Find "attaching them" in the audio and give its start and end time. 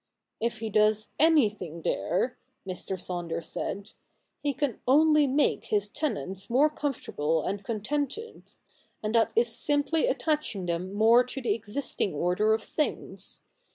10.07-10.91